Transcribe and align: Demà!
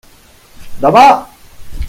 Demà! 0.85 1.05